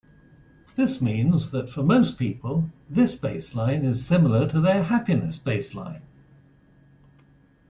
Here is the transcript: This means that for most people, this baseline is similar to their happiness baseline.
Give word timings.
This 0.75 0.99
means 0.99 1.51
that 1.51 1.69
for 1.69 1.83
most 1.83 2.17
people, 2.17 2.71
this 2.89 3.15
baseline 3.15 3.83
is 3.83 4.03
similar 4.03 4.47
to 4.49 4.59
their 4.59 4.81
happiness 4.81 5.37
baseline. 5.37 6.01